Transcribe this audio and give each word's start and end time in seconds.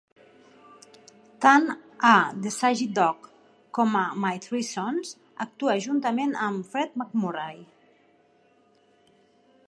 Tant 1.45 1.67
a 2.11 2.13
"The 2.45 2.53
Shaggy 2.55 2.87
Dog" 2.99 3.27
com 3.79 3.93
a 3.99 4.01
"My 4.23 4.31
Three 4.45 4.63
Sons", 4.69 5.11
actua 5.45 5.75
juntament 5.87 6.33
amb 6.47 6.71
Fred 6.73 6.97
MacMurray. 7.03 7.61